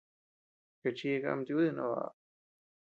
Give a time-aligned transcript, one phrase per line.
[0.81, 2.07] Kachika ama tiudi no baʼa.